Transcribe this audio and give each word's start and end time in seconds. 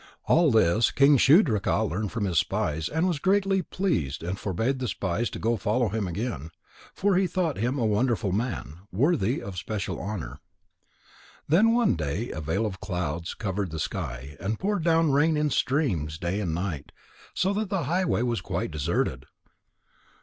All 0.25 0.49
this 0.49 0.89
King 0.89 1.15
Shudraka 1.17 1.83
learned 1.87 2.11
from 2.11 2.25
his 2.25 2.39
spies 2.39 2.89
and 2.89 3.07
was 3.07 3.19
greatly 3.19 3.61
pleased 3.61 4.23
and 4.23 4.35
forbad 4.39 4.79
the 4.79 4.87
spies 4.87 5.29
to 5.29 5.57
follow 5.57 5.89
him 5.89 6.07
again. 6.07 6.49
For 6.95 7.15
he 7.17 7.27
thought 7.27 7.57
him 7.59 7.77
a 7.77 7.85
wonderful 7.85 8.31
man, 8.31 8.79
worthy 8.91 9.43
of 9.43 9.53
especial 9.53 10.01
honour. 10.01 10.39
Then 11.47 11.71
one 11.75 11.95
day 11.95 12.31
a 12.31 12.41
veil 12.41 12.65
of 12.65 12.79
clouds 12.79 13.35
covered 13.35 13.69
the 13.69 13.77
sky 13.77 14.35
and 14.39 14.57
poured 14.57 14.83
down 14.83 15.11
rain 15.11 15.37
in 15.37 15.51
streams 15.51 16.17
day 16.17 16.39
and 16.39 16.55
night, 16.55 16.91
so 17.35 17.53
that 17.53 17.69
the 17.69 17.83
highway 17.83 18.23
was 18.23 18.41
quite 18.41 18.71
deserted. 18.71 19.27